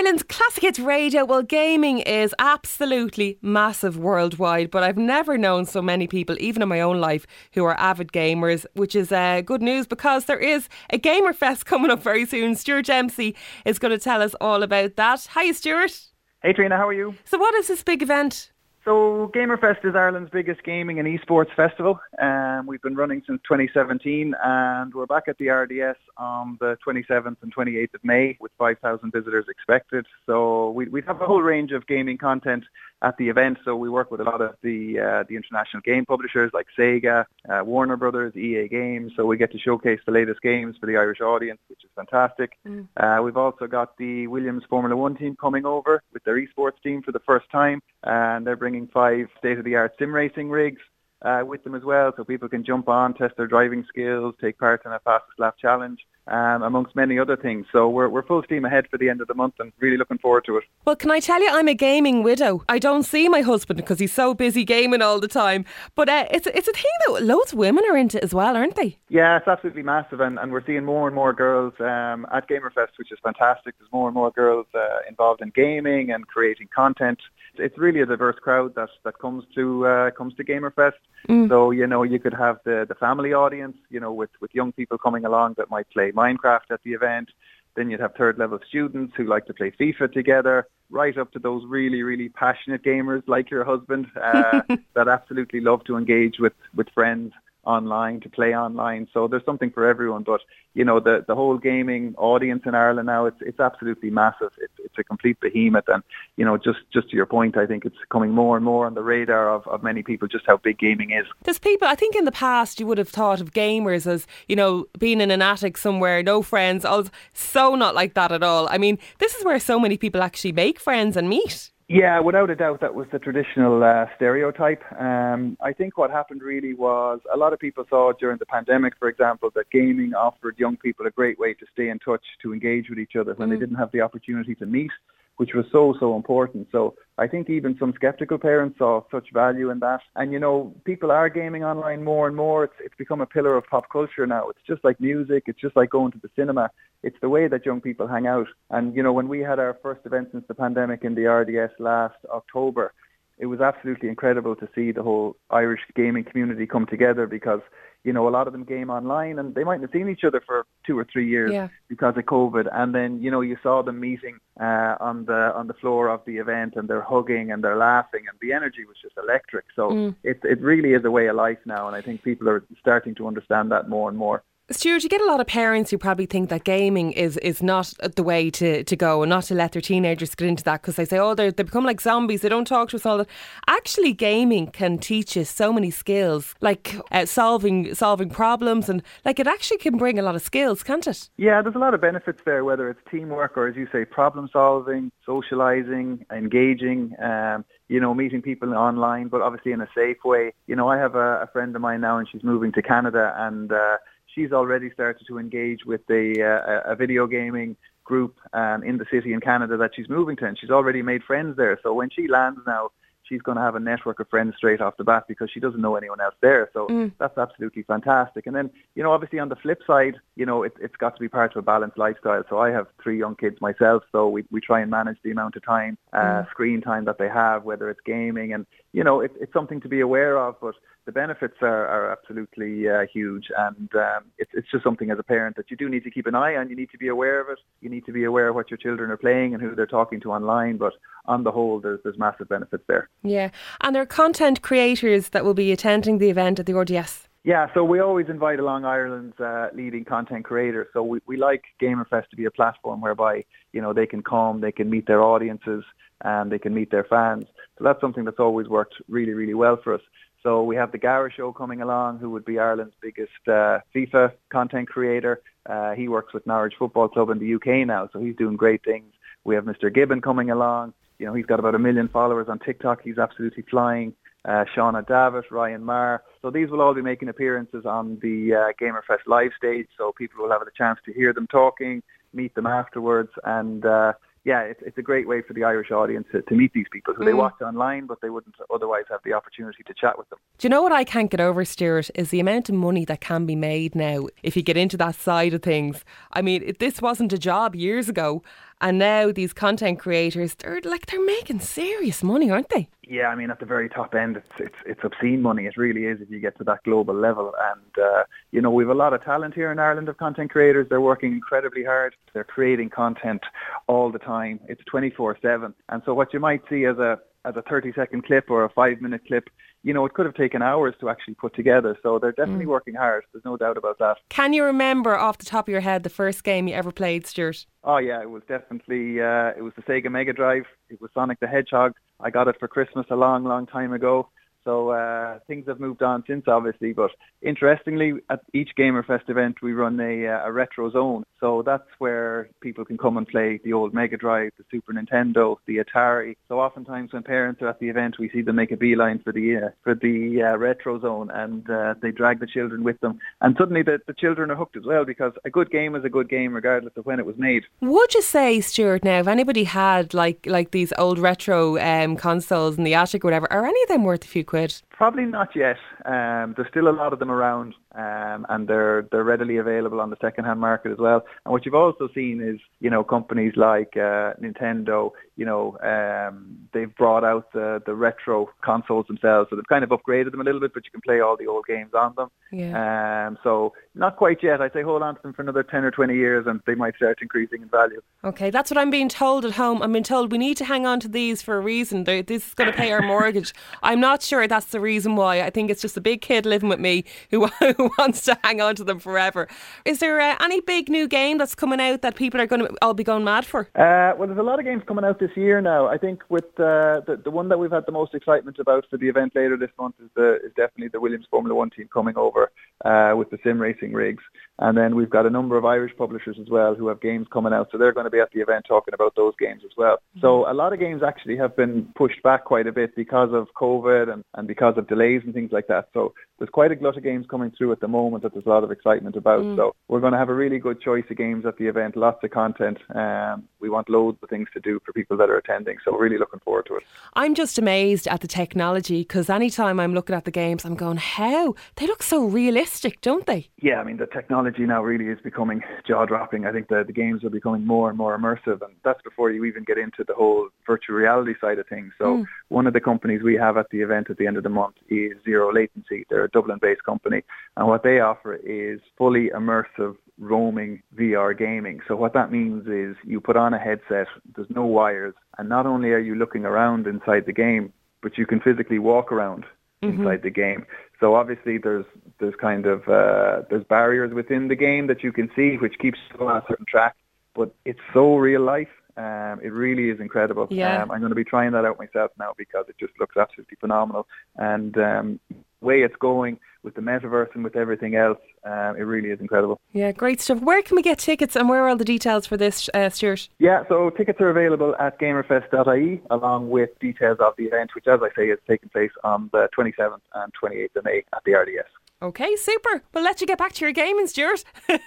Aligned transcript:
Ireland's 0.00 0.22
Classic 0.22 0.62
Hits 0.62 0.78
Radio. 0.78 1.26
Well, 1.26 1.42
gaming 1.42 1.98
is 1.98 2.34
absolutely 2.38 3.36
massive 3.42 3.98
worldwide, 3.98 4.70
but 4.70 4.82
I've 4.82 4.96
never 4.96 5.36
known 5.36 5.66
so 5.66 5.82
many 5.82 6.06
people, 6.06 6.36
even 6.40 6.62
in 6.62 6.70
my 6.70 6.80
own 6.80 7.02
life, 7.02 7.26
who 7.52 7.66
are 7.66 7.78
avid 7.78 8.10
gamers, 8.10 8.64
which 8.72 8.96
is 8.96 9.12
uh, 9.12 9.42
good 9.42 9.60
news 9.60 9.86
because 9.86 10.24
there 10.24 10.38
is 10.38 10.70
a 10.88 10.98
Gamerfest 10.98 11.64
coming 11.66 11.90
up 11.90 12.02
very 12.02 12.24
soon. 12.24 12.54
Stuart 12.54 12.86
Dempsey 12.86 13.36
is 13.66 13.78
going 13.78 13.90
to 13.92 14.02
tell 14.02 14.22
us 14.22 14.34
all 14.40 14.62
about 14.62 14.96
that. 14.96 15.26
Hi, 15.32 15.52
Stuart. 15.52 16.00
Hey, 16.42 16.54
Trina, 16.54 16.78
how 16.78 16.88
are 16.88 16.94
you? 16.94 17.14
So, 17.26 17.36
what 17.36 17.54
is 17.56 17.68
this 17.68 17.82
big 17.82 18.00
event? 18.00 18.52
So 18.84 19.30
Gamerfest 19.34 19.84
is 19.84 19.94
Ireland's 19.94 20.30
biggest 20.30 20.64
gaming 20.64 20.98
and 20.98 21.06
esports 21.06 21.54
festival. 21.54 22.00
Um, 22.20 22.66
we've 22.66 22.80
been 22.80 22.96
running 22.96 23.22
since 23.26 23.40
2017 23.42 24.34
and 24.42 24.94
we're 24.94 25.04
back 25.04 25.24
at 25.28 25.36
the 25.36 25.50
RDS 25.50 25.98
on 26.16 26.56
the 26.60 26.78
27th 26.86 27.36
and 27.42 27.54
28th 27.54 27.94
of 27.94 28.02
May 28.02 28.38
with 28.40 28.52
5,000 28.56 29.12
visitors 29.12 29.44
expected. 29.50 30.06
So 30.24 30.70
we, 30.70 30.88
we 30.88 31.02
have 31.06 31.20
a 31.20 31.26
whole 31.26 31.42
range 31.42 31.72
of 31.72 31.86
gaming 31.86 32.16
content 32.16 32.64
at 33.02 33.16
the 33.16 33.28
event. 33.28 33.58
So 33.64 33.76
we 33.76 33.88
work 33.88 34.10
with 34.10 34.20
a 34.20 34.24
lot 34.24 34.40
of 34.40 34.54
the 34.62 34.98
uh, 34.98 35.24
the 35.28 35.36
international 35.36 35.80
game 35.84 36.04
publishers 36.04 36.50
like 36.52 36.66
Sega, 36.78 37.24
uh, 37.48 37.64
Warner 37.64 37.96
Brothers, 37.96 38.36
EA 38.36 38.68
Games. 38.68 39.12
So 39.16 39.24
we 39.26 39.36
get 39.36 39.52
to 39.52 39.58
showcase 39.58 40.00
the 40.06 40.12
latest 40.12 40.42
games 40.42 40.76
for 40.78 40.86
the 40.86 40.96
Irish 40.96 41.20
audience, 41.20 41.60
which 41.68 41.82
is 41.84 41.90
fantastic. 41.96 42.52
Mm. 42.66 42.88
Uh, 42.96 43.22
we've 43.22 43.36
also 43.36 43.66
got 43.66 43.96
the 43.96 44.26
Williams 44.26 44.64
Formula 44.68 44.96
One 44.96 45.16
team 45.16 45.36
coming 45.40 45.64
over 45.64 46.02
with 46.12 46.24
their 46.24 46.36
esports 46.36 46.80
team 46.82 47.02
for 47.02 47.12
the 47.12 47.20
first 47.20 47.50
time, 47.50 47.80
and 48.04 48.46
they're 48.46 48.56
bringing 48.56 48.88
five 48.88 49.26
state-of-the-art 49.38 49.94
sim 49.98 50.12
racing 50.12 50.50
rigs 50.50 50.80
uh, 51.22 51.42
with 51.46 51.62
them 51.64 51.74
as 51.74 51.82
well, 51.82 52.12
so 52.16 52.24
people 52.24 52.48
can 52.48 52.64
jump 52.64 52.88
on, 52.88 53.14
test 53.14 53.36
their 53.36 53.46
driving 53.46 53.84
skills, 53.88 54.34
take 54.40 54.58
part 54.58 54.82
in 54.86 54.92
a 54.92 55.00
fastest 55.00 55.38
lap 55.38 55.54
challenge, 55.60 56.00
um, 56.30 56.62
amongst 56.62 56.96
many 56.96 57.18
other 57.18 57.36
things. 57.36 57.66
So 57.72 57.88
we're, 57.88 58.08
we're 58.08 58.22
full 58.22 58.42
steam 58.42 58.64
ahead 58.64 58.86
for 58.90 58.98
the 58.98 59.08
end 59.08 59.20
of 59.20 59.28
the 59.28 59.34
month 59.34 59.54
and 59.58 59.72
really 59.78 59.96
looking 59.96 60.18
forward 60.18 60.44
to 60.46 60.56
it. 60.56 60.64
Well, 60.84 60.96
can 60.96 61.10
I 61.10 61.20
tell 61.20 61.42
you, 61.42 61.48
I'm 61.50 61.68
a 61.68 61.74
gaming 61.74 62.22
widow. 62.22 62.62
I 62.68 62.78
don't 62.78 63.02
see 63.02 63.28
my 63.28 63.40
husband 63.40 63.76
because 63.76 63.98
he's 63.98 64.12
so 64.12 64.34
busy 64.34 64.64
gaming 64.64 65.02
all 65.02 65.20
the 65.20 65.28
time. 65.28 65.64
But 65.94 66.08
uh, 66.08 66.26
it's, 66.30 66.46
it's 66.46 66.68
a 66.68 66.72
thing 66.72 66.92
that 67.06 67.22
loads 67.22 67.52
of 67.52 67.58
women 67.58 67.84
are 67.90 67.96
into 67.96 68.22
as 68.22 68.32
well, 68.32 68.56
aren't 68.56 68.76
they? 68.76 68.98
Yeah, 69.08 69.36
it's 69.36 69.48
absolutely 69.48 69.82
massive. 69.82 70.20
And, 70.20 70.38
and 70.38 70.52
we're 70.52 70.64
seeing 70.64 70.84
more 70.84 71.06
and 71.06 71.14
more 71.14 71.32
girls 71.32 71.74
um, 71.80 72.26
at 72.32 72.48
Gamerfest, 72.48 72.96
which 72.96 73.12
is 73.12 73.18
fantastic. 73.22 73.74
There's 73.78 73.92
more 73.92 74.08
and 74.08 74.14
more 74.14 74.30
girls 74.30 74.66
uh, 74.74 75.00
involved 75.08 75.42
in 75.42 75.50
gaming 75.54 76.10
and 76.10 76.26
creating 76.26 76.68
content. 76.74 77.18
It's 77.56 77.76
really 77.76 78.00
a 78.00 78.06
diverse 78.06 78.36
crowd 78.40 78.74
that, 78.76 78.88
that 79.04 79.18
comes 79.18 79.44
to 79.56 79.86
uh, 79.86 80.10
comes 80.12 80.34
to 80.36 80.44
Gamerfest. 80.44 80.92
Mm. 81.28 81.48
So, 81.48 81.72
you 81.72 81.86
know, 81.86 82.04
you 82.04 82.18
could 82.18 82.32
have 82.32 82.58
the, 82.64 82.86
the 82.88 82.94
family 82.94 83.32
audience, 83.32 83.76
you 83.90 84.00
know, 84.00 84.12
with, 84.12 84.30
with 84.40 84.54
young 84.54 84.72
people 84.72 84.96
coming 84.96 85.24
along 85.24 85.54
that 85.58 85.68
might 85.68 85.90
play 85.90 86.12
Minecraft 86.20 86.68
at 86.70 86.82
the 86.84 86.92
event. 86.92 87.28
Then 87.76 87.90
you'd 87.90 88.00
have 88.00 88.14
third 88.14 88.36
level 88.38 88.58
students 88.68 89.14
who 89.16 89.24
like 89.24 89.46
to 89.46 89.54
play 89.54 89.70
FIFA 89.80 90.12
together, 90.12 90.66
right 90.90 91.16
up 91.16 91.30
to 91.32 91.38
those 91.38 91.62
really, 91.66 92.02
really 92.02 92.28
passionate 92.28 92.82
gamers 92.82 93.22
like 93.26 93.50
your 93.50 93.64
husband 93.64 94.06
uh, 94.20 94.62
that 94.94 95.08
absolutely 95.08 95.60
love 95.60 95.84
to 95.84 95.96
engage 95.96 96.36
with, 96.38 96.56
with 96.74 96.88
friends 96.90 97.32
online 97.64 98.20
to 98.20 98.28
play 98.28 98.54
online. 98.54 99.08
So 99.12 99.28
there's 99.28 99.44
something 99.44 99.70
for 99.70 99.86
everyone. 99.86 100.22
But 100.22 100.40
you 100.74 100.84
know, 100.84 101.00
the 101.00 101.24
the 101.26 101.34
whole 101.34 101.58
gaming 101.58 102.14
audience 102.16 102.62
in 102.64 102.74
Ireland 102.74 103.06
now 103.06 103.26
it's 103.26 103.38
it's 103.40 103.60
absolutely 103.60 104.10
massive. 104.10 104.50
It's 104.58 104.72
it's 104.78 104.98
a 104.98 105.04
complete 105.04 105.38
behemoth, 105.40 105.88
and 105.88 106.02
you 106.36 106.44
know, 106.44 106.56
just 106.56 106.78
just 106.92 107.10
to 107.10 107.16
your 107.16 107.26
point, 107.26 107.56
I 107.56 107.66
think 107.66 107.84
it's 107.84 107.96
coming 108.10 108.30
more 108.30 108.56
and 108.56 108.64
more 108.64 108.86
on 108.86 108.94
the 108.94 109.02
radar 109.02 109.50
of, 109.50 109.66
of 109.66 109.82
many 109.82 110.02
people 110.02 110.28
just 110.28 110.44
how 110.46 110.56
big 110.58 110.78
gaming 110.78 111.10
is. 111.10 111.26
There's 111.42 111.58
people. 111.58 111.88
I 111.88 111.94
think 111.94 112.14
in 112.14 112.24
the 112.24 112.32
past 112.32 112.80
you 112.80 112.86
would 112.86 112.98
have 112.98 113.08
thought 113.08 113.40
of 113.40 113.52
gamers 113.52 114.06
as 114.06 114.26
you 114.48 114.56
know 114.56 114.86
being 114.98 115.20
in 115.20 115.30
an 115.30 115.42
attic 115.42 115.76
somewhere, 115.76 116.22
no 116.22 116.42
friends. 116.42 116.84
All 116.84 117.04
so 117.32 117.74
not 117.74 117.94
like 117.94 118.14
that 118.14 118.32
at 118.32 118.42
all. 118.42 118.68
I 118.70 118.78
mean, 118.78 118.98
this 119.18 119.34
is 119.34 119.44
where 119.44 119.58
so 119.58 119.78
many 119.78 119.96
people 119.96 120.22
actually 120.22 120.52
make 120.52 120.78
friends 120.78 121.16
and 121.16 121.28
meet. 121.28 121.70
Yeah, 121.92 122.20
without 122.20 122.50
a 122.50 122.54
doubt, 122.54 122.80
that 122.82 122.94
was 122.94 123.08
the 123.10 123.18
traditional 123.18 123.82
uh, 123.82 124.06
stereotype. 124.14 124.80
Um, 124.96 125.56
I 125.60 125.72
think 125.72 125.98
what 125.98 126.12
happened 126.12 126.40
really 126.40 126.72
was 126.72 127.18
a 127.34 127.36
lot 127.36 127.52
of 127.52 127.58
people 127.58 127.84
saw 127.90 128.12
during 128.12 128.38
the 128.38 128.46
pandemic, 128.46 128.92
for 128.96 129.08
example, 129.08 129.50
that 129.56 129.68
gaming 129.72 130.14
offered 130.14 130.56
young 130.56 130.76
people 130.76 131.04
a 131.06 131.10
great 131.10 131.36
way 131.36 131.52
to 131.52 131.66
stay 131.72 131.88
in 131.88 131.98
touch, 131.98 132.22
to 132.42 132.52
engage 132.52 132.90
with 132.90 133.00
each 133.00 133.16
other 133.16 133.34
when 133.34 133.48
mm. 133.48 133.54
they 133.54 133.58
didn't 133.58 133.74
have 133.74 133.90
the 133.90 134.02
opportunity 134.02 134.54
to 134.54 134.66
meet 134.66 134.92
which 135.40 135.54
was 135.54 135.64
so, 135.72 135.94
so 135.98 136.16
important. 136.16 136.68
So 136.70 136.96
I 137.16 137.26
think 137.26 137.48
even 137.48 137.74
some 137.80 137.94
skeptical 137.96 138.36
parents 138.36 138.76
saw 138.76 139.04
such 139.10 139.32
value 139.32 139.70
in 139.70 139.78
that. 139.78 140.00
And, 140.14 140.34
you 140.34 140.38
know, 140.38 140.74
people 140.84 141.10
are 141.10 141.30
gaming 141.30 141.64
online 141.64 142.04
more 142.04 142.26
and 142.26 142.36
more. 142.36 142.64
It's, 142.64 142.74
it's 142.78 142.94
become 142.98 143.22
a 143.22 143.26
pillar 143.26 143.56
of 143.56 143.64
pop 143.64 143.88
culture 143.90 144.26
now. 144.26 144.50
It's 144.50 144.60
just 144.66 144.84
like 144.84 145.00
music. 145.00 145.44
It's 145.46 145.58
just 145.58 145.76
like 145.76 145.88
going 145.88 146.12
to 146.12 146.18
the 146.18 146.28
cinema. 146.36 146.68
It's 147.02 147.16
the 147.22 147.30
way 147.30 147.48
that 147.48 147.64
young 147.64 147.80
people 147.80 148.06
hang 148.06 148.26
out. 148.26 148.48
And, 148.68 148.94
you 148.94 149.02
know, 149.02 149.14
when 149.14 149.28
we 149.28 149.40
had 149.40 149.58
our 149.58 149.78
first 149.82 150.02
event 150.04 150.28
since 150.30 150.44
the 150.46 150.52
pandemic 150.52 151.04
in 151.04 151.14
the 151.14 151.24
RDS 151.24 151.72
last 151.78 152.18
October, 152.30 152.92
it 153.38 153.46
was 153.46 153.62
absolutely 153.62 154.10
incredible 154.10 154.54
to 154.56 154.68
see 154.74 154.92
the 154.92 155.02
whole 155.02 155.36
Irish 155.48 155.80
gaming 155.96 156.24
community 156.24 156.66
come 156.66 156.84
together 156.84 157.26
because 157.26 157.62
you 158.04 158.12
know, 158.12 158.28
a 158.28 158.30
lot 158.30 158.46
of 158.46 158.52
them 158.52 158.64
game 158.64 158.90
online 158.90 159.38
and 159.38 159.54
they 159.54 159.64
mightn't 159.64 159.82
have 159.82 159.92
seen 159.92 160.08
each 160.08 160.24
other 160.24 160.42
for 160.44 160.64
two 160.86 160.98
or 160.98 161.06
three 161.10 161.28
years 161.28 161.52
yeah. 161.52 161.68
because 161.88 162.16
of 162.16 162.24
COVID. 162.24 162.66
And 162.72 162.94
then, 162.94 163.22
you 163.22 163.30
know, 163.30 163.42
you 163.42 163.56
saw 163.62 163.82
them 163.82 164.00
meeting 164.00 164.38
uh, 164.60 164.96
on 165.00 165.24
the 165.24 165.52
on 165.54 165.66
the 165.66 165.74
floor 165.74 166.08
of 166.08 166.20
the 166.26 166.36
event 166.36 166.74
and 166.76 166.86
they're 166.88 167.00
hugging 167.00 167.50
and 167.50 167.64
they're 167.64 167.76
laughing 167.76 168.24
and 168.28 168.36
the 168.42 168.52
energy 168.52 168.84
was 168.84 168.96
just 169.00 169.16
electric. 169.16 169.64
So 169.74 169.90
mm. 169.90 170.14
it 170.22 170.40
it 170.44 170.60
really 170.60 170.92
is 170.92 171.04
a 171.04 171.10
way 171.10 171.26
of 171.28 171.36
life 171.36 171.58
now 171.64 171.86
and 171.86 171.96
I 171.96 172.02
think 172.02 172.22
people 172.22 172.48
are 172.48 172.62
starting 172.78 173.14
to 173.16 173.26
understand 173.26 173.72
that 173.72 173.88
more 173.88 174.08
and 174.08 174.18
more. 174.18 174.42
Stuart, 174.72 175.02
you 175.02 175.08
get 175.08 175.20
a 175.20 175.26
lot 175.26 175.40
of 175.40 175.48
parents 175.48 175.90
who 175.90 175.98
probably 175.98 176.26
think 176.26 176.48
that 176.50 176.62
gaming 176.62 177.10
is, 177.10 177.36
is 177.38 177.60
not 177.60 177.92
the 178.14 178.22
way 178.22 178.50
to, 178.50 178.84
to 178.84 178.96
go 178.96 179.20
and 179.22 179.28
not 179.28 179.42
to 179.44 179.54
let 179.54 179.72
their 179.72 179.82
teenagers 179.82 180.32
get 180.36 180.46
into 180.46 180.62
that 180.62 180.80
because 180.80 180.94
they 180.94 181.04
say, 181.04 181.18
oh, 181.18 181.34
they 181.34 181.50
become 181.50 181.84
like 181.84 182.00
zombies, 182.00 182.42
they 182.42 182.48
don't 182.48 182.66
talk 182.66 182.88
to 182.90 182.96
us 182.96 183.04
all 183.04 183.18
that. 183.18 183.26
Actually, 183.66 184.12
gaming 184.12 184.68
can 184.68 184.96
teach 184.96 185.36
us 185.36 185.50
so 185.50 185.72
many 185.72 185.90
skills, 185.90 186.54
like 186.60 186.94
uh, 187.10 187.26
solving 187.26 187.92
solving 187.96 188.30
problems, 188.30 188.88
and 188.88 189.02
like 189.24 189.40
it 189.40 189.48
actually 189.48 189.78
can 189.78 189.96
bring 189.96 190.20
a 190.20 190.22
lot 190.22 190.36
of 190.36 190.42
skills, 190.42 190.84
can't 190.84 191.08
it? 191.08 191.28
Yeah, 191.36 191.62
there's 191.62 191.74
a 191.74 191.80
lot 191.80 191.92
of 191.92 192.00
benefits 192.00 192.40
there, 192.44 192.64
whether 192.64 192.88
it's 192.88 193.00
teamwork 193.10 193.56
or, 193.56 193.66
as 193.66 193.74
you 193.74 193.88
say, 193.90 194.04
problem 194.04 194.48
solving, 194.52 195.10
socializing, 195.26 196.24
engaging. 196.30 197.16
Um, 197.20 197.64
you 197.88 197.98
know, 197.98 198.14
meeting 198.14 198.40
people 198.40 198.72
online, 198.72 199.26
but 199.26 199.42
obviously 199.42 199.72
in 199.72 199.80
a 199.80 199.88
safe 199.96 200.18
way. 200.24 200.52
You 200.68 200.76
know, 200.76 200.86
I 200.86 200.96
have 200.96 201.16
a, 201.16 201.42
a 201.42 201.48
friend 201.52 201.74
of 201.74 201.82
mine 201.82 202.00
now, 202.00 202.18
and 202.18 202.28
she's 202.30 202.44
moving 202.44 202.70
to 202.74 202.82
Canada, 202.82 203.34
and 203.36 203.72
uh, 203.72 203.96
she's 204.34 204.52
already 204.52 204.90
started 204.90 205.26
to 205.26 205.38
engage 205.38 205.84
with 205.84 206.06
the 206.06 206.42
uh, 206.42 206.92
a 206.92 206.96
video 206.96 207.26
gaming 207.26 207.76
group 208.04 208.36
um, 208.52 208.82
in 208.82 208.98
the 208.98 209.06
city 209.10 209.32
in 209.32 209.40
Canada 209.40 209.76
that 209.76 209.90
she's 209.94 210.08
moving 210.08 210.36
to, 210.36 210.46
and 210.46 210.58
she's 210.58 210.70
already 210.70 211.02
made 211.02 211.22
friends 211.22 211.56
there. 211.56 211.78
So 211.82 211.94
when 211.94 212.10
she 212.10 212.28
lands 212.28 212.60
now, 212.66 212.90
she's 213.30 213.40
going 213.42 213.56
to 213.56 213.62
have 213.62 213.76
a 213.76 213.80
network 213.80 214.18
of 214.18 214.28
friends 214.28 214.54
straight 214.56 214.80
off 214.80 214.96
the 214.96 215.04
bat 215.04 215.24
because 215.28 215.48
she 215.54 215.60
doesn't 215.60 215.80
know 215.80 215.94
anyone 215.94 216.20
else 216.20 216.34
there. 216.42 216.68
So 216.72 216.88
mm. 216.88 217.12
that's 217.18 217.38
absolutely 217.38 217.84
fantastic. 217.84 218.46
And 218.46 218.56
then, 218.56 218.70
you 218.96 219.02
know, 219.02 219.12
obviously 219.12 219.38
on 219.38 219.48
the 219.48 219.56
flip 219.56 219.80
side, 219.86 220.16
you 220.34 220.44
know, 220.44 220.64
it, 220.64 220.72
it's 220.80 220.96
got 220.96 221.14
to 221.14 221.20
be 221.20 221.28
part 221.28 221.52
of 221.52 221.58
a 221.58 221.62
balanced 221.62 221.96
lifestyle. 221.96 222.42
So 222.50 222.58
I 222.58 222.70
have 222.70 222.88
three 223.00 223.18
young 223.18 223.36
kids 223.36 223.60
myself, 223.60 224.02
so 224.10 224.28
we, 224.28 224.44
we 224.50 224.60
try 224.60 224.80
and 224.80 224.90
manage 224.90 225.18
the 225.22 225.30
amount 225.30 225.54
of 225.54 225.64
time, 225.64 225.96
uh, 226.12 226.18
mm. 226.18 226.50
screen 226.50 226.80
time 226.80 227.04
that 227.04 227.18
they 227.18 227.28
have, 227.28 227.62
whether 227.62 227.88
it's 227.88 228.00
gaming. 228.04 228.52
And, 228.52 228.66
you 228.92 229.04
know, 229.04 229.20
it, 229.20 229.32
it's 229.40 229.52
something 229.52 229.80
to 229.80 229.88
be 229.88 230.00
aware 230.00 230.36
of, 230.38 230.56
but 230.60 230.74
the 231.06 231.12
benefits 231.12 231.54
are, 231.62 231.86
are 231.86 232.12
absolutely 232.12 232.88
uh, 232.88 233.06
huge, 233.12 233.46
and 233.56 233.88
um, 233.94 234.24
it's, 234.38 234.50
it's 234.52 234.68
just 234.70 234.82
something 234.82 235.10
as 235.10 235.18
a 235.18 235.22
parent 235.22 235.56
that 235.56 235.70
you 235.70 235.76
do 235.76 235.88
need 235.88 236.04
to 236.04 236.10
keep 236.10 236.26
an 236.26 236.34
eye 236.34 236.56
on. 236.56 236.68
You 236.68 236.76
need 236.76 236.90
to 236.90 236.98
be 236.98 237.08
aware 237.08 237.40
of 237.40 237.48
it. 237.48 237.58
You 237.80 237.88
need 237.88 238.04
to 238.06 238.12
be 238.12 238.24
aware 238.24 238.48
of 238.48 238.54
what 238.54 238.70
your 238.70 238.78
children 238.78 239.10
are 239.10 239.16
playing 239.16 239.54
and 239.54 239.62
who 239.62 239.74
they're 239.74 239.86
talking 239.86 240.20
to 240.20 240.32
online. 240.32 240.76
But 240.76 240.94
on 241.26 241.44
the 241.44 241.52
whole, 241.52 241.80
there's 241.80 242.00
there's 242.02 242.18
massive 242.18 242.48
benefits 242.48 242.84
there. 242.88 243.08
Yeah, 243.22 243.50
and 243.80 243.94
there 243.94 244.02
are 244.02 244.06
content 244.06 244.62
creators 244.62 245.30
that 245.30 245.44
will 245.44 245.54
be 245.54 245.72
attending 245.72 246.18
the 246.18 246.30
event 246.30 246.58
at 246.58 246.66
the 246.66 246.76
RDS. 246.76 247.29
Yeah, 247.42 247.68
so 247.72 247.84
we 247.84 248.00
always 248.00 248.26
invite 248.28 248.60
along 248.60 248.84
Ireland's 248.84 249.38
uh, 249.40 249.68
leading 249.72 250.04
content 250.04 250.44
creators. 250.44 250.88
So 250.92 251.02
we, 251.02 251.20
we 251.26 251.38
like 251.38 251.64
Gamerfest 251.80 252.28
to 252.28 252.36
be 252.36 252.44
a 252.44 252.50
platform 252.50 253.00
whereby 253.00 253.44
you 253.72 253.80
know 253.80 253.94
they 253.94 254.06
can 254.06 254.22
come, 254.22 254.60
they 254.60 254.72
can 254.72 254.90
meet 254.90 255.06
their 255.06 255.22
audiences, 255.22 255.82
and 256.22 256.52
they 256.52 256.58
can 256.58 256.74
meet 256.74 256.90
their 256.90 257.04
fans. 257.04 257.44
So 257.78 257.84
that's 257.84 258.00
something 258.00 258.26
that's 258.26 258.38
always 258.38 258.68
worked 258.68 258.94
really, 259.08 259.32
really 259.32 259.54
well 259.54 259.78
for 259.82 259.94
us. 259.94 260.02
So 260.42 260.62
we 260.62 260.76
have 260.76 260.92
the 260.92 260.98
Gara 260.98 261.32
Show 261.32 261.52
coming 261.52 261.80
along, 261.80 262.18
who 262.18 262.30
would 262.30 262.44
be 262.44 262.58
Ireland's 262.58 262.94
biggest 263.00 263.32
uh, 263.46 263.80
FIFA 263.94 264.32
content 264.50 264.88
creator. 264.88 265.40
Uh, 265.66 265.92
he 265.92 266.08
works 266.08 266.34
with 266.34 266.46
Norwich 266.46 266.74
Football 266.78 267.08
Club 267.08 267.30
in 267.30 267.38
the 267.38 267.54
UK 267.54 267.86
now, 267.86 268.08
so 268.12 268.18
he's 268.18 268.36
doing 268.36 268.56
great 268.56 268.82
things. 268.84 269.12
We 269.44 269.54
have 269.54 269.64
Mr. 269.64 269.92
Gibbon 269.92 270.20
coming 270.20 270.50
along. 270.50 270.92
You 271.18 271.26
know, 271.26 271.34
he's 271.34 271.46
got 271.46 271.58
about 271.58 271.74
a 271.74 271.78
million 271.78 272.08
followers 272.08 272.48
on 272.48 272.58
TikTok. 272.58 273.02
He's 273.02 273.18
absolutely 273.18 273.64
flying. 273.70 274.14
Uh, 274.44 274.64
Shauna 274.74 275.06
Davitt, 275.06 275.50
Ryan 275.50 275.84
Marr. 275.84 276.22
So 276.40 276.50
these 276.50 276.70
will 276.70 276.80
all 276.80 276.94
be 276.94 277.02
making 277.02 277.28
appearances 277.28 277.84
on 277.84 278.18
the 278.22 278.54
uh, 278.54 278.72
Gamerfest 278.82 279.26
live 279.26 279.50
stage, 279.56 279.88
so 279.98 280.12
people 280.16 280.42
will 280.42 280.50
have 280.50 280.62
a 280.62 280.70
chance 280.76 280.98
to 281.04 281.12
hear 281.12 281.34
them 281.34 281.46
talking, 281.46 282.02
meet 282.32 282.54
them 282.54 282.66
afterwards, 282.66 283.30
and 283.44 283.84
uh, 283.84 284.14
yeah, 284.44 284.62
it's, 284.62 284.80
it's 284.84 284.96
a 284.96 285.02
great 285.02 285.28
way 285.28 285.42
for 285.42 285.52
the 285.52 285.64
Irish 285.64 285.90
audience 285.90 286.26
to, 286.32 286.40
to 286.42 286.54
meet 286.54 286.72
these 286.72 286.86
people 286.90 287.12
who 287.12 287.22
mm. 287.22 287.26
they 287.26 287.34
watch 287.34 287.60
online, 287.60 288.06
but 288.06 288.22
they 288.22 288.30
wouldn't 288.30 288.54
otherwise 288.72 289.04
have 289.10 289.20
the 289.24 289.34
opportunity 289.34 289.82
to 289.86 289.92
chat 289.92 290.16
with 290.16 290.28
them. 290.30 290.38
Do 290.56 290.66
you 290.66 290.70
know 290.70 290.82
what 290.82 290.92
I 290.92 291.04
can't 291.04 291.30
get 291.30 291.40
over, 291.40 291.64
Stuart, 291.64 292.10
is 292.14 292.30
the 292.30 292.40
amount 292.40 292.70
of 292.70 292.74
money 292.74 293.04
that 293.04 293.20
can 293.20 293.44
be 293.44 293.54
made 293.54 293.94
now 293.94 294.28
if 294.42 294.56
you 294.56 294.62
get 294.62 294.78
into 294.78 294.96
that 294.96 295.14
side 295.14 295.52
of 295.52 295.62
things. 295.62 296.04
I 296.32 296.40
mean, 296.40 296.74
this 296.78 297.02
wasn't 297.02 297.34
a 297.34 297.38
job 297.38 297.74
years 297.74 298.08
ago. 298.08 298.42
And 298.80 298.98
now 298.98 299.30
these 299.30 299.52
content 299.52 299.98
creators, 299.98 300.54
they're 300.54 300.80
like 300.84 301.06
they're 301.06 301.24
making 301.24 301.60
serious 301.60 302.22
money, 302.22 302.50
aren't 302.50 302.70
they? 302.70 302.88
Yeah, 303.06 303.26
I 303.26 303.34
mean, 303.34 303.50
at 303.50 303.58
the 303.60 303.66
very 303.66 303.88
top 303.88 304.14
end, 304.14 304.36
it's 304.36 304.48
it's, 304.58 304.74
it's 304.86 305.00
obscene 305.04 305.42
money. 305.42 305.66
It 305.66 305.76
really 305.76 306.06
is 306.06 306.20
if 306.20 306.30
you 306.30 306.40
get 306.40 306.56
to 306.58 306.64
that 306.64 306.82
global 306.84 307.14
level. 307.14 307.52
And 307.72 308.04
uh, 308.04 308.22
you 308.52 308.62
know, 308.62 308.70
we've 308.70 308.88
a 308.88 308.94
lot 308.94 309.12
of 309.12 309.22
talent 309.22 309.54
here 309.54 309.70
in 309.70 309.78
Ireland 309.78 310.08
of 310.08 310.16
content 310.16 310.50
creators. 310.50 310.86
They're 310.88 311.00
working 311.00 311.32
incredibly 311.32 311.84
hard. 311.84 312.14
They're 312.32 312.44
creating 312.44 312.90
content 312.90 313.42
all 313.86 314.10
the 314.10 314.18
time. 314.18 314.60
It's 314.68 314.82
24/7. 314.90 315.74
And 315.88 316.02
so, 316.06 316.14
what 316.14 316.32
you 316.32 316.40
might 316.40 316.62
see 316.70 316.86
as 316.86 316.98
a 316.98 317.18
as 317.44 317.56
a 317.56 317.62
30 317.62 317.92
second 317.94 318.24
clip 318.24 318.50
or 318.50 318.64
a 318.64 318.70
five 318.70 319.00
minute 319.00 319.22
clip, 319.26 319.48
you 319.82 319.94
know, 319.94 320.04
it 320.04 320.12
could 320.12 320.26
have 320.26 320.34
taken 320.34 320.60
hours 320.62 320.94
to 321.00 321.08
actually 321.08 321.34
put 321.34 321.54
together. 321.54 321.96
So 322.02 322.18
they're 322.18 322.32
definitely 322.32 322.66
mm. 322.66 322.70
working 322.70 322.94
hard. 322.94 323.24
There's 323.32 323.44
no 323.44 323.56
doubt 323.56 323.76
about 323.76 323.98
that. 323.98 324.16
Can 324.28 324.52
you 324.52 324.64
remember 324.64 325.16
off 325.16 325.38
the 325.38 325.46
top 325.46 325.68
of 325.68 325.72
your 325.72 325.80
head 325.80 326.02
the 326.02 326.10
first 326.10 326.44
game 326.44 326.68
you 326.68 326.74
ever 326.74 326.92
played, 326.92 327.26
Stuart? 327.26 327.66
Oh 327.82 327.96
yeah, 327.96 328.20
it 328.20 328.30
was 328.30 328.42
definitely 328.46 329.20
uh, 329.20 329.52
it 329.56 329.62
was 329.62 329.72
the 329.76 329.82
Sega 329.82 330.10
Mega 330.10 330.32
Drive. 330.32 330.64
It 330.90 331.00
was 331.00 331.10
Sonic 331.14 331.40
the 331.40 331.46
Hedgehog. 331.46 331.92
I 332.20 332.30
got 332.30 332.48
it 332.48 332.56
for 332.58 332.68
Christmas 332.68 333.06
a 333.10 333.16
long, 333.16 333.44
long 333.44 333.66
time 333.66 333.92
ago. 333.92 334.28
So 334.64 334.90
uh, 334.90 335.38
things 335.46 335.66
have 335.68 335.80
moved 335.80 336.02
on 336.02 336.22
since, 336.26 336.44
obviously. 336.46 336.92
But 336.92 337.10
interestingly, 337.42 338.14
at 338.28 338.40
each 338.52 338.70
Gamerfest 338.78 339.28
event, 339.28 339.56
we 339.62 339.72
run 339.72 339.98
a, 340.00 340.26
uh, 340.26 340.46
a 340.46 340.52
retro 340.52 340.90
zone. 340.90 341.24
So 341.40 341.62
that's 341.64 341.88
where 341.98 342.48
people 342.60 342.84
can 342.84 342.98
come 342.98 343.16
and 343.16 343.26
play 343.26 343.60
the 343.64 343.72
old 343.72 343.94
Mega 343.94 344.16
Drive, 344.16 344.52
the 344.58 344.64
Super 344.70 344.92
Nintendo, 344.92 345.56
the 345.66 345.78
Atari. 345.78 346.36
So 346.48 346.60
oftentimes 346.60 347.12
when 347.12 347.22
parents 347.22 347.62
are 347.62 347.68
at 347.68 347.80
the 347.80 347.88
event, 347.88 348.18
we 348.18 348.28
see 348.30 348.42
them 348.42 348.56
make 348.56 348.72
a 348.72 348.76
beeline 348.76 349.20
for 349.20 349.32
the 349.32 349.56
uh, 349.56 349.68
for 349.82 349.94
the 349.94 350.42
uh, 350.42 350.56
retro 350.58 351.00
zone, 351.00 351.30
and 351.30 351.68
uh, 351.70 351.94
they 352.02 352.10
drag 352.10 352.40
the 352.40 352.46
children 352.46 352.84
with 352.84 353.00
them. 353.00 353.18
And 353.40 353.56
suddenly 353.58 353.82
the, 353.82 354.00
the 354.06 354.12
children 354.12 354.50
are 354.50 354.56
hooked 354.56 354.76
as 354.76 354.84
well 354.84 355.04
because 355.04 355.32
a 355.44 355.50
good 355.50 355.70
game 355.70 355.94
is 355.96 356.04
a 356.04 356.10
good 356.10 356.28
game 356.28 356.52
regardless 356.52 356.92
of 356.96 357.06
when 357.06 357.18
it 357.18 357.26
was 357.26 357.36
made. 357.38 357.64
Would 357.80 358.14
you 358.14 358.22
say, 358.22 358.60
Stuart? 358.60 359.04
Now, 359.04 359.20
if 359.20 359.26
anybody 359.26 359.64
had 359.64 360.12
like 360.14 360.46
like 360.46 360.70
these 360.72 360.92
old 360.98 361.18
retro 361.18 361.78
um, 361.78 362.16
consoles 362.16 362.76
in 362.76 362.84
the 362.84 362.94
attic 362.94 363.24
or 363.24 363.28
whatever, 363.28 363.50
are 363.52 363.66
any 363.66 363.82
of 363.82 363.88
them 363.88 364.04
worth 364.04 364.24
a 364.24 364.28
few 364.28 364.44
quid? 364.44 364.82
Probably 365.00 365.24
not 365.24 365.56
yet. 365.56 365.78
Um, 366.04 366.52
there's 366.54 366.68
still 366.68 366.86
a 366.86 366.92
lot 366.92 367.14
of 367.14 367.20
them 367.20 367.30
around, 367.30 367.72
um, 367.94 368.44
and 368.50 368.68
they're 368.68 369.08
they're 369.10 369.24
readily 369.24 369.56
available 369.56 369.98
on 369.98 370.10
the 370.10 370.16
second-hand 370.20 370.60
market 370.60 370.92
as 370.92 370.98
well. 370.98 371.24
And 371.46 371.52
what 371.52 371.64
you've 371.64 371.74
also 371.74 372.10
seen 372.14 372.42
is, 372.42 372.60
you 372.80 372.90
know, 372.90 373.02
companies 373.02 373.54
like 373.56 373.96
uh, 373.96 374.34
Nintendo, 374.42 375.12
you 375.38 375.46
know, 375.46 375.78
um, 375.82 376.58
they've 376.74 376.94
brought 376.96 377.24
out 377.24 377.50
the 377.54 377.80
the 377.86 377.94
retro 377.94 378.50
consoles 378.62 379.06
themselves, 379.06 379.48
so 379.48 379.56
they've 379.56 379.66
kind 379.70 379.84
of 379.84 379.88
upgraded 379.88 380.32
them 380.32 380.42
a 380.42 380.44
little 380.44 380.60
bit, 380.60 380.74
but 380.74 380.84
you 380.84 380.90
can 380.90 381.00
play 381.00 381.20
all 381.20 381.34
the 381.34 381.46
old 381.46 381.64
games 381.66 381.92
on 381.94 382.12
them. 382.14 382.28
Yeah. 382.52 383.26
Um, 383.28 383.38
so 383.44 383.72
not 383.94 384.16
quite 384.16 384.42
yet. 384.42 384.60
I'd 384.60 384.72
say 384.72 384.82
hold 384.82 385.02
on 385.02 385.16
to 385.16 385.22
them 385.22 385.32
for 385.32 385.42
another 385.42 385.62
ten 385.62 385.84
or 385.84 385.90
twenty 385.90 386.16
years, 386.16 386.46
and 386.46 386.60
they 386.66 386.74
might 386.74 386.96
start 386.96 387.18
increasing 387.22 387.62
in 387.62 387.68
value. 387.68 388.00
Okay, 388.24 388.50
that's 388.50 388.70
what 388.70 388.78
I'm 388.78 388.90
being 388.90 389.08
told 389.08 389.44
at 389.44 389.52
home. 389.52 389.82
I'm 389.82 389.92
being 389.92 390.04
told 390.04 390.32
we 390.32 390.38
need 390.38 390.56
to 390.58 390.64
hang 390.64 390.86
on 390.86 391.00
to 391.00 391.08
these 391.08 391.42
for 391.42 391.56
a 391.56 391.60
reason. 391.60 392.04
They're, 392.04 392.22
this 392.22 392.48
is 392.48 392.54
going 392.54 392.70
to 392.70 392.76
pay 392.76 392.92
our 392.92 393.02
mortgage. 393.02 393.54
I'm 393.82 394.00
not 394.00 394.22
sure 394.22 394.46
that's 394.46 394.66
the 394.66 394.80
reason 394.80 395.16
why. 395.16 395.42
I 395.42 395.50
think 395.50 395.70
it's 395.70 395.82
just 395.82 395.96
a 395.96 396.00
big 396.00 396.20
kid 396.20 396.44
living 396.44 396.68
with 396.68 396.80
me 396.80 397.04
who, 397.30 397.46
who 397.76 397.90
wants 397.98 398.22
to 398.24 398.38
hang 398.42 398.60
on 398.60 398.74
to 398.76 398.84
them 398.84 398.98
forever. 398.98 399.48
Is 399.84 400.00
there 400.00 400.20
uh, 400.20 400.36
any 400.40 400.60
big 400.60 400.88
new 400.88 401.06
game 401.06 401.38
that's 401.38 401.54
coming 401.54 401.80
out 401.80 402.02
that 402.02 402.14
people 402.16 402.40
are 402.40 402.46
going 402.46 402.62
to 402.62 402.74
all 402.82 402.94
be 402.94 403.04
going 403.04 403.24
mad 403.24 403.44
for? 403.44 403.68
Uh, 403.74 404.14
well, 404.18 404.26
there's 404.26 404.38
a 404.38 404.42
lot 404.42 404.58
of 404.58 404.64
games 404.64 404.82
coming 404.86 405.04
out 405.04 405.18
this 405.18 405.36
year 405.36 405.60
now. 405.60 405.86
I 405.86 405.98
think 405.98 406.22
with 406.28 406.44
uh, 406.58 407.00
the 407.06 407.20
the 407.22 407.30
one 407.30 407.48
that 407.48 407.58
we've 407.58 407.70
had 407.70 407.86
the 407.86 407.92
most 407.92 408.14
excitement 408.14 408.58
about 408.58 408.84
for 408.90 408.96
the 408.96 409.08
event 409.08 409.32
later 409.34 409.56
this 409.56 409.70
month 409.78 409.94
is 410.02 410.10
the 410.14 410.36
is 410.44 410.52
definitely 410.56 410.88
the 410.88 411.00
Williams 411.00 411.26
Formula 411.30 411.54
One 411.54 411.70
team 411.70 411.88
coming 411.92 412.16
over 412.16 412.39
uh, 412.84 413.14
with 413.16 413.30
the 413.30 413.38
sim 413.44 413.60
racing 413.60 413.92
rigs. 413.92 414.22
And 414.58 414.76
then 414.76 414.94
we've 414.94 415.08
got 415.08 415.24
a 415.24 415.30
number 415.30 415.56
of 415.56 415.64
Irish 415.64 415.92
publishers 415.96 416.36
as 416.38 416.50
well 416.50 416.74
who 416.74 416.88
have 416.88 417.00
games 417.00 417.26
coming 417.32 417.52
out, 417.52 417.68
so 417.72 417.78
they're 417.78 417.94
going 417.94 418.04
to 418.04 418.10
be 418.10 418.20
at 418.20 418.30
the 418.32 418.40
event 418.40 418.66
talking 418.68 418.92
about 418.92 419.16
those 419.16 419.32
games 419.40 419.62
as 419.64 419.70
well. 419.76 419.96
Mm-hmm. 419.96 420.20
So 420.20 420.50
a 420.50 420.52
lot 420.52 420.74
of 420.74 420.78
games 420.78 421.02
actually 421.02 421.38
have 421.38 421.56
been 421.56 421.88
pushed 421.96 422.22
back 422.22 422.44
quite 422.44 422.66
a 422.66 422.72
bit 422.72 422.94
because 422.94 423.30
of 423.32 423.48
COVID 423.58 424.12
and, 424.12 424.22
and 424.34 424.46
because 424.46 424.74
of 424.76 424.86
delays 424.86 425.22
and 425.24 425.32
things 425.32 425.50
like 425.50 425.66
that. 425.68 425.88
So 425.94 426.12
there's 426.38 426.50
quite 426.50 426.72
a 426.72 426.76
glut 426.76 426.98
of 426.98 427.02
games 427.02 427.26
coming 427.30 427.52
through 427.56 427.72
at 427.72 427.80
the 427.80 427.88
moment 427.88 428.22
that 428.22 428.34
there's 428.34 428.44
a 428.44 428.50
lot 428.50 428.64
of 428.64 428.70
excitement 428.70 429.16
about. 429.16 429.40
Mm. 429.40 429.56
So 429.56 429.74
we're 429.88 430.00
going 430.00 430.12
to 430.12 430.18
have 430.18 430.28
a 430.28 430.34
really 430.34 430.58
good 430.58 430.80
choice 430.82 431.04
of 431.10 431.16
games 431.16 431.46
at 431.46 431.56
the 431.56 431.66
event, 431.66 431.96
lots 431.96 432.22
of 432.22 432.30
content. 432.30 432.78
Um, 432.94 433.44
we 433.60 433.70
want 433.70 433.88
loads 433.88 434.18
of 434.22 434.28
things 434.28 434.48
to 434.52 434.60
do 434.60 434.78
for 434.84 434.92
people 434.92 435.16
that 435.18 435.30
are 435.30 435.38
attending. 435.38 435.78
So 435.84 435.92
we're 435.92 436.02
really 436.02 436.18
looking 436.18 436.40
forward 436.40 436.66
to 436.66 436.76
it. 436.76 436.82
I'm 437.14 437.34
just 437.34 437.58
amazed 437.58 438.08
at 438.08 438.20
the 438.20 438.28
technology 438.28 439.00
because 439.00 439.30
anytime 439.30 439.80
I'm 439.80 439.94
looking 439.94 440.14
at 440.14 440.26
the 440.26 440.30
games, 440.30 440.66
I'm 440.66 440.74
going, 440.74 440.98
how? 440.98 441.54
They 441.76 441.86
look 441.86 442.02
so 442.02 442.26
realistic, 442.30 443.00
don't 443.00 443.26
they? 443.26 443.48
Yeah, 443.60 443.80
I 443.80 443.84
mean, 443.84 443.96
the 443.96 444.06
technology 444.06 444.64
now 444.66 444.82
really 444.82 445.06
is 445.06 445.18
becoming 445.22 445.62
jaw 445.86 446.06
dropping. 446.06 446.46
I 446.46 446.52
think 446.52 446.68
the, 446.68 446.84
the 446.86 446.92
games 446.92 447.24
are 447.24 447.30
becoming 447.30 447.66
more 447.66 447.88
and 447.88 447.98
more 447.98 448.16
immersive, 448.16 448.62
and 448.62 448.74
that's 448.84 449.02
before 449.02 449.30
you 449.30 449.44
even 449.44 449.64
get 449.64 449.78
into 449.78 450.04
the 450.06 450.14
whole 450.14 450.48
virtual 450.66 450.96
reality 450.96 451.34
side 451.40 451.58
of 451.58 451.66
things. 451.68 451.92
So, 451.98 452.04
mm. 452.04 452.26
one 452.48 452.66
of 452.66 452.72
the 452.72 452.80
companies 452.80 453.22
we 453.22 453.34
have 453.36 453.56
at 453.56 453.66
the 453.70 453.80
event 453.80 454.08
at 454.10 454.16
the 454.16 454.26
end 454.26 454.36
of 454.36 454.42
the 454.42 454.48
month 454.48 454.76
is 454.88 455.12
Zero 455.24 455.52
Latency. 455.52 456.06
They're 456.08 456.24
a 456.24 456.30
Dublin 456.30 456.58
based 456.60 456.84
company, 456.84 457.22
and 457.56 457.66
what 457.66 457.82
they 457.82 458.00
offer 458.00 458.34
is 458.34 458.80
fully 458.96 459.30
immersive 459.34 459.96
roaming 460.18 460.82
VR 460.96 461.36
gaming. 461.36 461.80
So 461.88 461.96
what 461.96 462.12
that 462.12 462.30
means 462.30 462.66
is 462.66 462.96
you 463.04 463.20
put 463.20 463.36
on 463.36 463.54
a 463.54 463.58
headset, 463.58 464.06
there's 464.36 464.50
no 464.50 464.66
wires, 464.66 465.14
and 465.38 465.48
not 465.48 465.66
only 465.66 465.90
are 465.90 465.98
you 465.98 466.14
looking 466.14 466.44
around 466.44 466.86
inside 466.86 467.24
the 467.26 467.32
game, 467.32 467.72
but 468.02 468.18
you 468.18 468.26
can 468.26 468.40
physically 468.40 468.78
walk 468.78 469.10
around 469.12 469.44
mm-hmm. 469.82 470.00
inside 470.00 470.22
the 470.22 470.30
game. 470.30 470.66
So 471.00 471.14
obviously 471.14 471.58
there's 471.58 471.86
there's 472.18 472.34
kind 472.36 472.66
of 472.66 472.86
uh, 472.88 473.42
there's 473.48 473.64
barriers 473.64 474.12
within 474.12 474.48
the 474.48 474.56
game 474.56 474.86
that 474.88 475.02
you 475.02 475.12
can 475.12 475.30
see, 475.34 475.56
which 475.56 475.78
keeps 475.78 475.98
you 476.12 476.28
on 476.28 476.36
a 476.36 476.44
certain 476.48 476.66
track. 476.66 476.96
But 477.34 477.54
it's 477.64 477.80
so 477.94 478.16
real 478.16 478.42
life. 478.42 478.68
Um, 478.96 479.40
it 479.42 479.52
really 479.52 479.88
is 479.88 480.00
incredible. 480.00 480.48
Yeah. 480.50 480.82
Um, 480.82 480.90
I'm 480.90 481.00
going 481.00 481.10
to 481.10 481.16
be 481.16 481.24
trying 481.24 481.52
that 481.52 481.64
out 481.64 481.78
myself 481.78 482.10
now 482.18 482.34
because 482.36 482.66
it 482.68 482.76
just 482.78 482.92
looks 483.00 483.16
absolutely 483.16 483.56
phenomenal. 483.60 484.06
And 484.36 484.76
um, 484.76 485.20
way 485.60 485.82
it's 485.82 485.96
going 485.96 486.38
with 486.62 486.74
the 486.74 486.80
metaverse 486.80 487.34
and 487.34 487.44
with 487.44 487.56
everything 487.56 487.94
else, 487.94 488.18
um, 488.44 488.76
it 488.76 488.82
really 488.82 489.10
is 489.10 489.20
incredible. 489.20 489.60
Yeah, 489.72 489.92
great 489.92 490.20
stuff. 490.20 490.40
Where 490.40 490.62
can 490.62 490.76
we 490.76 490.82
get 490.82 490.98
tickets 490.98 491.36
and 491.36 491.48
where 491.48 491.64
are 491.64 491.68
all 491.68 491.76
the 491.76 491.84
details 491.84 492.26
for 492.26 492.36
this, 492.36 492.68
uh, 492.74 492.90
Stuart? 492.90 493.28
Yeah, 493.38 493.64
so 493.68 493.90
tickets 493.90 494.20
are 494.20 494.30
available 494.30 494.74
at 494.78 494.98
gamerfest.ie 494.98 496.02
along 496.10 496.50
with 496.50 496.70
details 496.80 497.18
of 497.20 497.34
the 497.38 497.44
event, 497.44 497.74
which, 497.74 497.86
as 497.86 498.00
I 498.02 498.08
say, 498.16 498.28
is 498.28 498.38
taking 498.48 498.68
place 498.68 498.92
on 499.04 499.30
the 499.32 499.48
27th 499.56 500.00
and 500.14 500.32
28th 500.42 500.76
of 500.76 500.84
May 500.84 501.04
at 501.14 501.22
the 501.24 501.32
RDS. 501.34 501.68
Okay, 502.02 502.34
super. 502.36 502.82
We'll 502.94 503.04
let 503.04 503.20
you 503.20 503.26
get 503.26 503.36
back 503.36 503.52
to 503.54 503.64
your 503.64 503.72
gaming, 503.72 504.06
Stuart. 504.06 504.44
Thanks, 504.66 504.84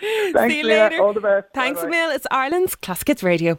See 0.52 0.58
you 0.58 0.64
later. 0.64 1.02
All 1.02 1.12
the 1.12 1.20
best. 1.20 1.48
Thanks 1.54 1.82
Bye-bye. 1.82 1.96
a 1.96 2.14
It's 2.14 2.26
Ireland's 2.30 2.76
Classic 2.76 3.08
Hits 3.08 3.22
Radio. 3.22 3.54